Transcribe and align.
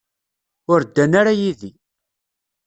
Ur 0.71 0.79
ddan 0.83 1.13
ara 1.19 1.33
yid-i. 1.39 1.71